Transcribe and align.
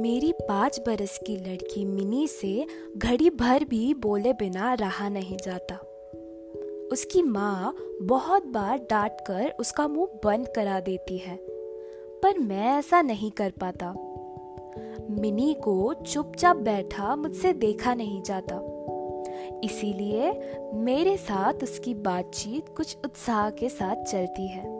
मेरी 0.00 0.32
पाँच 0.32 0.80
बरस 0.86 1.18
की 1.26 1.36
लड़की 1.36 1.84
मिनी 1.84 2.28
से 2.28 2.66
घड़ी 2.96 3.30
भर 3.30 3.64
भी 3.64 3.94
बोले 3.94 4.32
बिना 4.32 4.74
रहा 4.74 5.08
नहीं 5.08 5.36
जाता। 5.36 5.74
उसकी 6.92 7.22
माँ 7.22 7.74
बहुत 8.02 8.46
बार 8.46 8.78
डांट 8.78 9.12
कर 9.26 9.54
उसका 9.60 9.88
मुँह 9.88 10.20
बंद 10.24 10.48
करा 10.48 10.80
देती 10.80 11.18
है, 11.18 11.36
पर 12.22 12.38
मैं 12.38 12.78
ऐसा 12.78 13.02
नहीं 13.02 13.30
कर 13.30 13.50
पाता। 13.50 13.92
मिनी 15.10 15.54
को 15.54 15.94
चुपचाप 15.94 16.56
बैठा 16.56 17.16
मुझसे 17.16 17.52
देखा 17.52 17.94
नहीं 17.94 18.22
जाता। 18.22 18.60
इसीलिए 19.64 20.32
मेरे 20.74 21.16
साथ 21.16 21.62
उसकी 21.62 21.94
बातचीत 21.94 22.74
कुछ 22.76 22.96
उत्साह 23.04 23.50
के 23.50 23.68
साथ 23.68 24.04
चलती 24.04 24.48
है। 24.48 24.79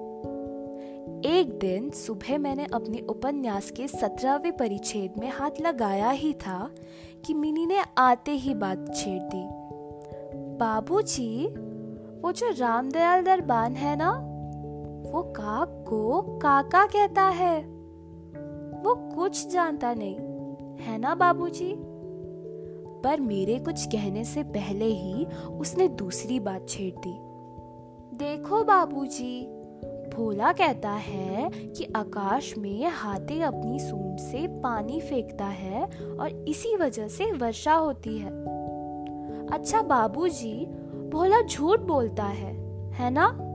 एक 1.25 1.59
दिन 1.59 1.91
सुबह 1.91 2.39
मैंने 2.39 2.67
अपने 2.75 2.99
उपन्यास 2.99 3.71
के 3.71 3.89
सत्रहवें 3.89 4.57
परिच्छेद 4.57 5.13
में 5.19 5.31
हाथ 5.31 5.51
लगाया 5.61 6.11
ही 6.11 6.33
था 6.33 6.71
कि 7.27 7.35
मिनी 7.35 7.67
ने 7.67 7.83
आते 7.99 8.31
ही 8.31 8.55
बात 8.55 8.93
छेड़ 8.97 9.23
दी। 9.23 9.49
बाबूजी, 10.59 11.47
वो 12.21 12.33
जो 12.33 12.51
रामदयाल 12.59 13.23
दरबान 13.23 13.75
है 13.75 13.97
ना 13.97 14.13
वो 15.11 15.23
काक 15.23 15.85
को 15.89 16.23
काका 16.23 16.87
कहता 16.87 17.23
है। 17.23 17.61
वो 18.83 19.15
कुछ 19.15 19.49
जानता 19.49 19.95
नहीं 19.95 20.17
है 20.81 20.99
ना 20.99 21.15
बाबूजी? 21.15 21.75
पर 23.05 23.21
मेरे 23.21 23.59
कुछ 23.59 23.87
कहने 23.87 24.25
से 24.25 24.43
पहले 24.43 24.85
ही 24.85 25.25
उसने 25.59 25.89
दूसरी 25.89 26.41
बात 26.41 26.67
छेड़ 26.69 26.95
दी। 27.07 27.19
देखो 28.17 28.65
बाबूजी, 28.65 29.60
भोला 30.15 30.53
कहता 30.53 30.91
है 30.91 31.51
कि 31.51 31.85
आकाश 31.97 32.55
में 32.59 32.89
हाथी 32.89 33.41
अपनी 33.43 33.79
सूंड 33.79 34.19
से 34.19 34.47
पानी 34.49 35.01
फेंकता 35.01 35.45
है 35.45 35.85
और 36.21 36.45
इसी 36.49 36.77
वजह 36.77 37.09
से 37.09 37.33
वर्षा 37.33 37.75
होती 37.75 38.19
है। 38.19 38.31
अच्छा 39.47 39.83
बाबूजी, 39.83 40.67
भोला 41.11 41.41
झूठ 41.43 41.81
बोलता 41.81 42.25
है 42.25 42.55
है 42.93 43.11
ना? 43.11 43.47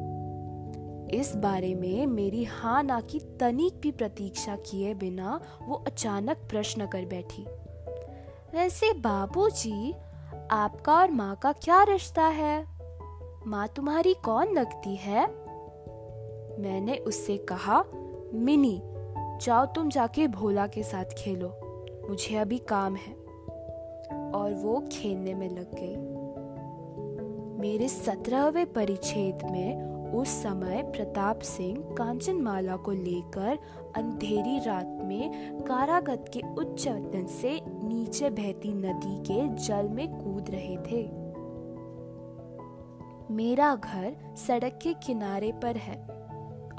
इस 1.14 1.36
बारे 1.36 1.76
में 1.76 2.08
मेरी 2.08 2.44
हाँ 2.44 2.84
ना 2.84 3.02
की 3.02 3.20
तनिक 3.20 3.80
भी 3.82 3.92
प्रतीक्षा 3.92 4.56
किए 4.56 4.94
बिना 4.94 5.40
वो 5.68 5.76
अचानक 5.76 6.38
प्रश्न 6.38 6.88
कर 6.88 7.06
बैठी। 7.06 7.46
वैसे 8.54 8.94
बाबूजी, 8.94 9.94
आपका 10.52 10.94
और 10.94 11.12
माँ 11.12 11.36
का 11.36 11.52
क्या 11.52 11.84
रिश्ता 11.84 12.26
है? 12.26 12.68
माँ 13.48 13.68
तुम्हारी 13.76 14.14
कौन 14.14 14.54
लगती 14.54 14.96
है? 14.96 15.45
मैंने 16.60 16.98
उससे 16.98 17.38
कहा, 17.38 17.84
मिनी, 18.34 18.82
जाओ 19.42 19.66
तुम 19.66 19.90
जाके 19.90 20.28
भोला 20.28 20.68
के 20.68 20.84
साथ 20.84 21.06
खेलो। 21.06 21.54
मुझे 22.10 22.36
अभी 22.36 22.58
काम 22.58 22.96
है। 22.96 23.26
और 24.32 24.54
वो 24.54 24.84
खेलने 24.92 25.34
में 25.34 25.50
लग 25.50 25.72
गई। 25.76 26.16
मेरे 27.62 27.88
सत्रहवें 27.88 28.74
परिच्छेद 28.74 29.52
में 29.52 29.96
उस 30.14 30.30
समय 30.30 30.84
प्रताप 30.84 31.40
सिंह 31.40 31.96
कांचनमाला 31.98 32.76
को 32.76 32.92
लेकर 32.92 33.58
अंधेरी 33.96 34.60
रात 34.60 35.00
में 35.04 35.58
कारागत 35.60 36.26
के 36.34 36.42
उच्च 36.58 36.88
वतन 36.88 37.26
से 37.26 37.62
नीचे 37.66 38.30
बहती 38.30 38.74
नदी 38.74 39.20
के 39.20 39.48
जल 39.48 39.90
में 39.90 40.24
कूद 40.24 40.46
रहे 40.50 40.78
थे। 40.78 41.26
मेरा 43.34 43.76
घर 43.76 44.16
सड़क 44.38 44.80
के 44.84 44.94
किनारे 44.94 45.52
पर 45.52 45.76
है। 45.76 46.25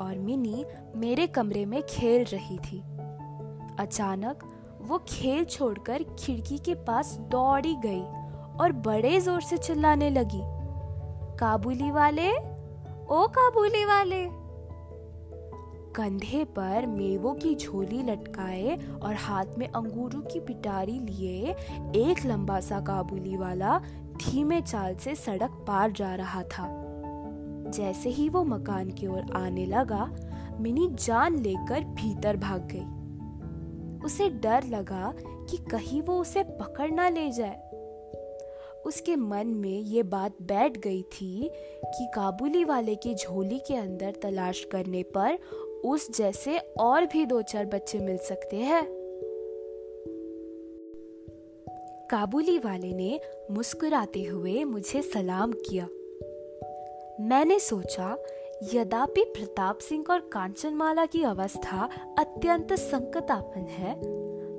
और 0.01 0.19
मिनी 0.19 0.65
मेरे 0.97 1.27
कमरे 1.27 1.67
में 1.67 1.83
खेल 1.83 2.25
रही 2.25 2.59
थी। 2.59 2.83
अचानक 3.79 4.39
वो 4.83 4.99
खेल 5.09 5.45
छोड़कर 5.45 6.03
खिड़की 6.19 6.59
के 6.59 6.75
पास 6.75 7.17
दौड़ी 7.21 7.75
गई 7.75 8.03
और 8.61 8.73
बड़े 8.73 9.21
ज़ोर 9.21 9.41
से 9.41 9.57
चिल्लाने 9.57 10.11
लगी। 10.11 10.41
काबुली 11.37 11.91
वाले? 11.91 12.31
ओ 13.07 13.27
काबुली 13.27 13.85
वाले! 13.85 14.47
कंधे 15.95 16.45
पर 16.45 16.87
मेवों 16.87 17.35
की 17.35 17.55
झोली 17.55 18.03
लटकाए 18.03 18.77
और 19.03 19.15
हाथ 19.15 19.45
में 19.59 19.69
अंगूरों 19.69 20.21
की 20.21 20.41
पिटारी 20.41 20.99
लिए 21.01 21.51
एक 21.97 22.27
लंबा 22.27 22.61
सा 22.61 22.81
काबुली 22.81 23.37
वाला 23.37 23.79
धीमे 24.17 24.61
चाल 24.61 24.95
से 24.95 25.15
सड़क 25.15 25.65
पार 25.69 25.93
जा 25.93 26.15
रहा 26.15 26.43
था। 26.43 26.86
जैसे 27.77 28.11
ही 28.11 28.29
वो 28.29 28.45
मकान 28.45 28.91
की 28.91 29.07
ओर 29.07 29.33
आने 29.35 29.67
लगा, 29.67 30.05
मिनी 30.61 30.89
जान 30.91 31.39
लेकर 31.39 31.85
भीतर 31.85 32.37
भाग 32.37 32.69
गई। 32.73 34.05
उसे 34.05 34.29
डर 34.29 34.65
लगा 34.65 35.15
कि 35.51 35.57
कहीं 35.57 36.03
वो 36.03 36.21
उसे 36.21 36.43
पकड़ 36.43 36.91
ना 36.91 37.09
ले 37.09 37.31
जाए। 37.31 37.63
उसके 38.87 39.17
मन 39.17 39.47
में 39.47 39.79
ये 39.81 40.03
बात 40.03 40.33
बैठ 40.43 40.79
गई 40.79 41.03
थी 41.03 41.51
कि 41.85 42.07
काबुली 42.15 42.65
वाले 42.65 42.95
की 42.95 43.15
झोली 43.15 43.59
के 43.59 43.75
अंदर 43.75 44.15
तलाश 44.23 44.65
करने 44.73 45.03
पर 45.03 45.39
उस 45.85 46.19
जैसे 46.19 46.59
और 46.59 47.07
भी 47.07 47.27
दो 47.27 47.43
चार 47.43 47.67
बच्चे 47.67 47.99
मिल 47.99 48.17
सकते 48.17 48.57
हैं। 48.57 48.85
काबुली 52.11 52.59
वाले 52.59 52.93
ने 52.93 53.21
मुस्कुराते 53.51 54.23
हुए 54.23 54.65
मुझे 54.65 55.03
सलाम 55.03 55.53
किया। 55.53 55.89
मैंने 57.21 57.59
सोचा, 57.59 58.17
यद्यपि 58.75 59.25
प्रताप 59.25 59.79
सिंह 59.79 60.05
और 60.11 60.21
कांचनमाला 60.21 61.07
की 61.07 61.23
अवस्था 61.23 61.89
अत्यंत 62.19 62.73
संकटापन 62.73 63.61
है, 63.61 63.95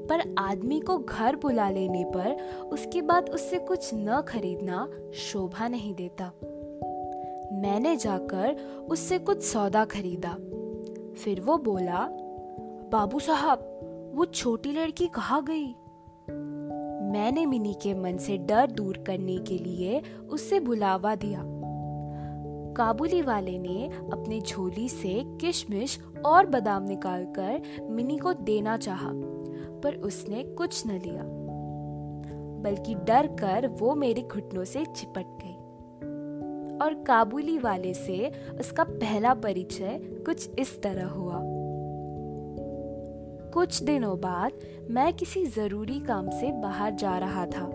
पर 0.07 0.35
आदमी 0.37 0.79
को 0.79 0.97
घर 0.97 1.35
बुला 1.35 1.69
लेने 1.69 2.03
पर 2.03 2.41
उसके 2.71 3.01
बाद 3.01 3.29
उससे 3.29 3.59
कुछ 3.59 3.91
न 3.93 4.21
खरीदना 4.21 4.89
शोभा 5.13 5.67
नहीं 5.67 5.95
देता। 5.95 6.31
मैंने 7.51 7.95
जाकर 7.95 8.55
उससे 8.89 9.19
कुछ 9.19 9.43
सौदा 9.43 9.85
खरीदा। 9.85 10.37
फिर 11.23 11.41
वो 11.41 11.57
बोला, 11.57 12.07
बाबू 12.91 13.19
साहब, 13.19 13.59
वो 14.15 14.25
छोटी 14.25 14.71
लड़की 14.71 15.07
कहा 15.07 15.39
गई? 15.39 15.67
मैंने 17.11 17.45
मिनी 17.45 17.73
के 17.73 17.93
मन 17.93 18.17
से 18.17 18.37
डर 18.37 18.71
दूर 18.71 18.97
करने 18.97 19.37
के 19.37 19.57
लिए 19.57 20.01
उससे 20.29 20.59
बुलावा 20.59 21.15
दिया। 21.15 21.43
काबुली 22.77 23.21
वाले 23.21 23.57
ने 23.59 23.87
अपनी 24.13 24.39
झोली 24.41 24.89
से 24.89 25.23
किशमिश 25.41 25.99
और 26.25 26.45
बादाम 26.45 26.83
निकालकर 26.83 27.61
मिनी 27.81 28.17
को 28.17 28.33
देना 28.33 28.77
चाहा, 28.77 29.11
पर 29.83 29.95
उसने 29.95 30.43
कुछ 30.43 30.87
न 30.87 30.99
लिया, 30.99 31.23
बल्कि 32.63 32.95
डर 32.95 33.27
कर 33.27 33.67
वो 33.67 33.95
मेरे 33.95 34.21
घुटनों 34.21 34.63
से 34.63 34.83
चिपट 34.85 35.25
गई। 35.43 35.55
और 36.77 36.93
काबुली 37.03 37.57
वाले 37.57 37.93
से 37.93 38.31
उसका 38.59 38.83
पहला 38.83 39.33
परिचय 39.33 39.99
कुछ 40.25 40.49
इस 40.59 40.81
तरह 40.81 41.07
हुआ। 41.07 41.39
कुछ 43.53 43.81
दिनों 43.83 44.19
बाद 44.19 44.59
मैं 44.89 45.13
किसी 45.13 45.45
ज़रूरी 45.45 45.99
काम 45.99 46.29
से 46.29 46.51
बाहर 46.61 46.93
जा 46.93 47.17
रहा 47.17 47.45
था, 47.45 47.65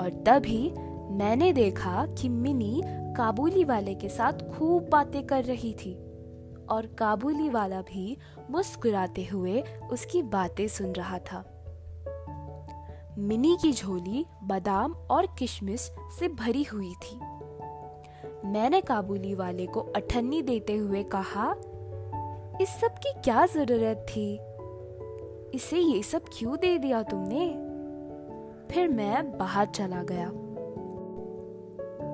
और 0.00 0.22
तभी 0.26 0.70
मैंने 1.10 1.52
देखा 1.52 2.06
कि 2.06 2.28
मिनी 2.28 2.80
काबुली 3.18 3.64
वाले 3.64 3.94
के 3.94 4.08
साथ 4.08 4.32
खूब 4.32 4.88
बातें 4.88 5.26
कर 5.26 5.44
रही 5.44 5.72
थी 5.72 5.94
और 6.70 6.86
काबुली 6.98 7.48
वाला 7.48 7.80
भी 7.80 8.16
मुस्कुराते 8.50 9.24
हुए 9.24 9.64
उसकी 9.92 10.22
बातें 10.22 10.68
सुन 10.68 10.92
रहा 10.92 11.18
था। 11.18 11.44
मिनी 13.18 13.56
की 13.62 13.72
झोली 13.72 14.26
बादाम 14.42 14.92
और 14.92 15.26
किशमिश 15.38 15.80
से 16.18 16.28
भरी 16.28 16.62
हुई 16.62 16.92
थी। 16.92 17.16
मैंने 18.48 18.80
काबुली 18.80 19.34
वाले 19.34 19.66
को 19.66 19.80
अठन्नी 19.80 20.42
देते 20.42 20.76
हुए 20.76 21.02
कहा, 21.02 21.54
इस 22.60 22.68
सब 22.68 22.94
की 22.98 23.12
क्या 23.20 23.46
ज़रूरत 23.46 24.06
थी? 24.08 24.40
इसे 25.54 25.78
ये 25.78 26.02
सब 26.02 26.22
क्यों 26.38 26.56
दे 26.56 26.78
दिया 26.78 27.02
तुमने? 27.02 27.48
फिर 28.74 28.88
मैं 28.88 29.38
बाहर 29.38 29.66
चला 29.66 30.02
गया। 30.02 30.32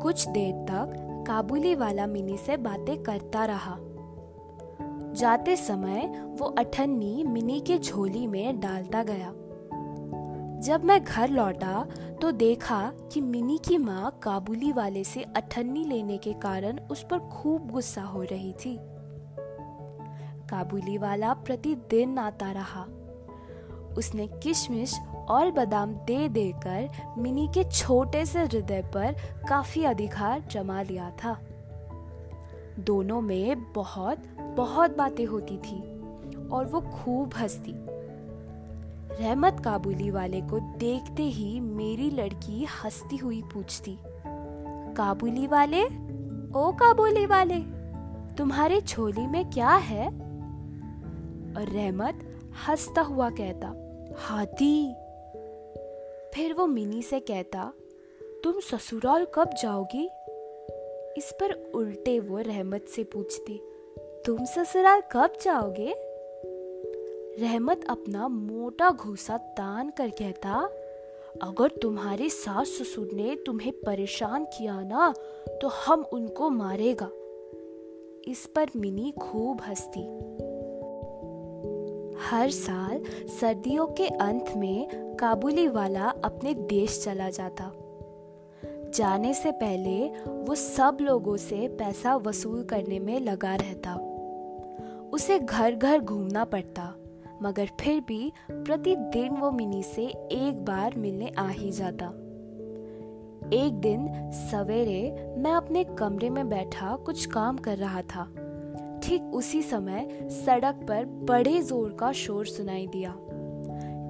कुछ 0.05 0.29
देर 0.29 0.55
तक 0.55 1.25
काबुली 1.27 1.75
वाला 1.75 2.07
मिनी 2.07 2.37
से 2.37 2.57
बातें 2.57 3.03
करता 3.03 3.45
रहा। 3.45 3.77
जाते 5.13 5.57
समय 5.57 6.27
वो 6.41 6.47
अठन्नी 6.47 7.23
मिनी 7.23 7.61
के 7.61 7.79
झोली 7.79 8.27
में 8.27 8.61
डालता 8.61 9.03
गया। 9.03 9.33
जब 10.61 10.85
मैं 10.85 11.05
घर 11.05 11.29
लौटा 11.29 11.87
तो 12.23 12.31
देखा 12.31 12.93
कि 13.13 13.21
मिनी 13.21 13.59
की 13.59 13.79
माँ 13.79 14.19
काबुली 14.23 14.73
वाले 14.73 15.05
से 15.05 15.23
अठन्नी 15.23 15.85
लेने 15.85 16.17
के 16.17 16.33
कारण 16.33 16.81
उस 16.81 17.07
पर 17.11 17.19
खूब 17.19 17.71
गुस्सा 17.71 18.03
हो 18.03 18.23
रही 18.23 18.53
थी। 18.53 18.79
काबुली 20.51 20.99
वाला 20.99 21.35
प्रतिदिन 21.35 22.19
आता 22.19 22.53
रहा। 22.53 22.83
उसने 23.99 24.27
किशमिश 24.27 25.01
और 25.29 25.51
बादाम 25.51 25.93
दे 25.93 26.29
देकर 26.29 26.89
मिनी 27.19 27.49
के 27.49 27.65
छोटे 27.65 28.25
से 28.27 28.43
हृदय 28.45 28.83
पर 28.95 29.15
काफ़ी 29.49 29.85
अधिकार 29.85 30.43
जमा 30.51 30.83
लिया 30.83 31.11
था। 31.11 31.39
दोनों 32.79 33.21
में 33.21 33.73
बहुत 33.73 34.23
बहुत 34.57 34.97
बातें 34.97 35.25
होती 35.27 35.57
थी 35.57 35.81
और 36.49 36.67
वो 36.67 36.81
खूब 36.81 37.35
हंसती। 37.35 37.75
रहमत 39.15 39.61
काबुली 39.65 40.11
वाले 40.11 40.41
को 40.41 40.59
देखते 40.79 41.23
ही 41.23 41.61
मेरी 41.61 42.11
लड़की 42.11 42.65
हंसती 42.65 43.17
हुई 43.17 43.43
पूछती, 43.43 43.99
काबुली 44.97 45.47
वाले? 45.47 45.85
ओ 46.55 46.73
काबुली 46.73 47.27
वाले, 47.27 47.59
तुम्हारे 48.35 48.81
छोली 48.81 49.27
में 49.27 49.51
क्या 49.51 49.71
है? 49.71 50.07
और 51.57 51.69
रहमत 51.69 52.21
हंसता 52.69 53.03
हुआ 53.03 53.31
कहता, 53.31 53.73
हाथी। 54.19 54.95
फिर 56.35 56.53
वो 56.53 56.67
मिनी 56.67 57.03
से 57.03 57.21
कहता, 57.21 57.73
तुम 58.45 58.61
ससुराल 58.61 59.27
कब 59.35 59.51
जाओगी? 59.63 60.05
इस 61.19 61.31
पर 61.33 61.53
उल्टे 61.75 62.19
वो 62.21 62.39
रहमत 62.39 62.87
से 62.89 63.05
पूछती, 63.05 63.61
तुम 64.27 64.45
ससुराल 64.45 65.03
कब 65.13 65.33
जाओगे? 65.43 65.95
रहमत 67.41 67.85
अपना 67.91 68.29
मोटा 68.29 68.91
घूसा 68.91 69.37
तान 69.37 69.91
कर 69.91 70.09
कहता, 70.09 70.71
अगर 71.43 71.69
तुम्हारे 71.83 72.29
सास 72.29 72.69
ससुर 72.69 73.09
ने 73.13 73.37
तुम्हें 73.37 73.73
परेशान 73.73 74.45
किया 74.45 74.81
ना 74.83 75.13
तो 75.63 75.69
हम 75.69 76.05
उनको 76.13 76.51
मारेगा। 76.51 77.11
इस 78.29 78.47
पर 78.57 78.71
मिनी 78.77 79.13
खूब 79.21 79.61
हंसती। 79.61 80.01
हर 82.21 82.51
साल 82.51 83.03
सर्दियों 83.41 83.87
के 83.87 84.07
अंत 84.07 84.53
में 84.57 84.89
काबुली 85.21 85.69
वाला 85.69 86.05
अपने 86.25 86.55
देश 86.55 87.05
चला 87.05 87.31
जाता। 87.31 87.73
जाने 88.95 89.35
से 89.35 89.51
पहले 89.51 90.09
वो 90.31 90.55
सब 90.55 90.99
लोगों 91.01 91.37
से 91.37 91.69
पैसा 91.69 92.17
वसूल 92.17 92.65
करने 92.65 92.99
में 92.99 93.21
लगा 93.21 93.55
रहता। 93.55 93.95
उसे 95.13 95.39
घर 95.39 95.75
घर 95.75 96.01
घूमना 96.01 96.45
पड़ता, 96.45 96.95
मगर 97.43 97.69
फिर 97.81 98.01
भी 98.01 98.33
प्रतिदिन 98.51 99.37
वो 99.37 99.51
मिनी 99.51 99.83
से 99.83 100.07
एक 100.33 100.65
बार 100.65 100.95
मिलने 100.97 101.33
आ 101.39 101.49
ही 101.49 101.71
जाता। 101.71 102.07
एक 103.53 103.73
दिन 103.73 104.31
सवेरे 104.33 105.35
मैं 105.39 105.53
अपने 105.53 105.85
कमरे 105.85 106.31
में 106.31 106.49
बैठा 106.49 106.97
कुछ 106.97 107.27
काम 107.27 107.57
कर 107.57 107.77
रहा 107.77 108.03
था। 108.03 108.35
ठीक 109.05 109.23
उसी 109.23 109.63
समय 109.63 110.29
सड़क 110.31 110.75
पर 110.89 111.05
बड़े 111.05 111.61
ज़ोर 111.63 111.97
का 112.01 112.13
शोर 112.13 112.47
सुनाई 112.47 112.87
दिया। 112.87 113.15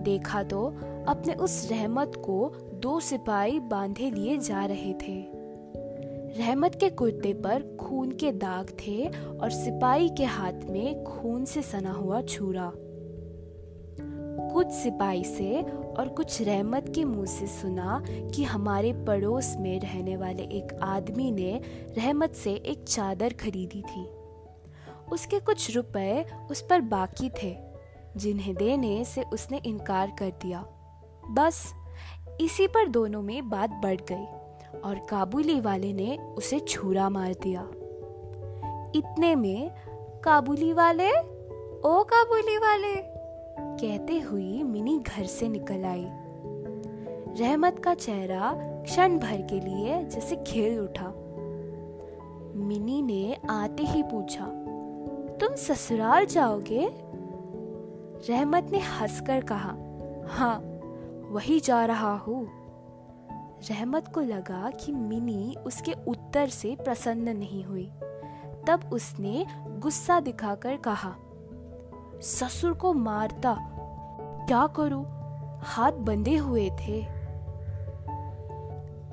देखा 0.04 0.42
तो 0.42 0.66
अपने 1.08 1.34
उस 1.34 1.68
रहमत 1.70 2.12
को 2.24 2.52
दो 2.74 3.00
सिपाही 3.00 3.60
बांधे 3.60 4.10
लिए 4.10 4.38
जा 4.38 4.64
रहे 4.64 4.92
थे। 4.92 5.16
रहमत 6.38 6.74
के 6.74 6.90
कुर्ते 6.90 7.32
पर 7.34 7.76
खून 7.80 8.12
के 8.12 8.32
दाग 8.32 8.70
थे 8.70 9.06
और 9.06 9.50
सिपाही 9.50 10.08
के 10.08 10.24
हाथ 10.24 10.52
में 10.52 11.04
खून 11.04 11.44
से 11.44 11.62
सना 11.62 11.92
हुआ 11.92 12.20
छुरा। 12.22 12.72
कुछ 14.54 14.66
सिपाही 14.66 15.24
से 15.24 15.62
और 15.62 16.08
कुछ 16.08 16.42
रहमत 16.42 16.92
के 16.94 17.04
मुँह 17.04 17.26
से 17.26 17.46
सुना 17.46 18.02
कि 18.08 18.44
हमारे 18.44 18.92
पड़ोस 18.92 19.54
में 19.58 19.80
रहने 19.80 20.16
वाले 20.16 20.42
एक 20.42 20.78
आदमी 20.82 21.30
ने 21.30 21.60
रहमत 21.98 22.34
से 22.34 22.54
एक 22.54 22.84
चादर 22.88 23.32
खरीदी 23.32 23.82
थी। 23.82 24.06
उसके 25.12 25.40
कुछ 25.40 25.76
रुपए 25.76 26.24
उस 26.50 26.62
पर 26.62 26.80
बाकी 26.80 27.30
थे, 27.42 27.56
जिन्हें 28.16 28.54
देने 28.54 29.04
से 29.04 29.22
उसने 29.22 29.60
इनकार 29.66 30.12
कर 30.18 30.30
दिया। 30.30 30.64
बस, 31.30 31.74
इसी 32.40 32.66
पर 32.66 32.88
दोनों 32.88 33.22
में 33.22 33.50
बात 33.50 33.70
बढ़ 33.70 34.00
गई 34.12 34.24
और 34.80 35.06
काबुली 35.10 35.60
वाले 35.60 35.92
ने 35.92 36.16
उसे 36.16 36.60
छुरा 36.60 37.08
मार 37.08 37.34
दिया। 37.42 37.68
इतने 38.94 39.34
में, 39.34 39.70
काबुली 40.24 40.72
वाले, 40.72 41.10
ओ 41.80 42.02
काबुली 42.02 42.56
वाले, 42.58 42.94
कहते 43.58 44.20
हुई 44.20 44.62
मिनी 44.62 44.98
घर 44.98 45.24
से 45.24 45.48
निकल 45.48 45.84
आई। 45.84 46.06
रहमत 47.40 47.78
का 47.78 47.94
चेहरा 47.94 48.52
क्षण 48.82 49.18
भर 49.18 49.42
के 49.42 49.60
लिए 49.60 50.02
जैसे 50.04 50.36
खेल 50.36 50.80
उठा। 50.80 51.06
मिनी 52.56 53.02
ने 53.02 53.36
आते 53.50 53.82
ही 53.82 54.02
पूछा 54.02 54.63
तुम 55.40 55.54
ससुराल 55.54 56.26
जाओगे? 56.26 56.88
रहमत 58.30 58.68
ने 58.72 58.78
हंसकर 58.78 59.40
कहा 59.40 59.74
हाँ 60.28 60.58
वही 61.30 61.60
जा 61.60 61.84
रहा 61.86 62.16
हूँ। 62.16 62.46
रहमत 63.70 64.08
को 64.08 64.20
लगा 64.20 64.70
कि 64.70 64.92
मिनी 64.92 65.56
उसके 65.66 65.92
उत्तर 66.08 66.48
से 66.48 66.76
प्रसन्न 66.84 67.36
नहीं 67.36 67.64
हुई। 67.64 67.90
तब 68.66 68.90
उसने 68.92 69.46
गुस्सा 69.78 70.20
दिखाकर 70.20 70.76
कहा, 70.76 71.14
ससुर 72.22 72.72
को 72.72 72.92
मारता, 72.92 73.56
क्या 74.46 74.66
करूँ? 74.66 75.04
हाथ 75.62 75.92
बंधे 75.92 76.36
हुए 76.36 76.70
थे। 76.70 77.23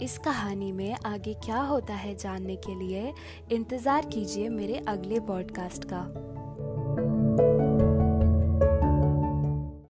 इस 0.01 0.17
कहानी 0.17 0.71
में 0.71 0.95
आगे 1.05 1.33
क्या 1.33 1.59
होता 1.61 1.93
है 1.93 2.15
जानने 2.15 2.55
के 2.55 2.75
लिए 2.75 3.13
इंतज़ार 3.51 4.05
कीजिए 4.05 4.49
मेरे 4.49 4.77
अगले 4.87 5.19
पॉडकास्ट 5.19 5.83
का। 5.83 6.20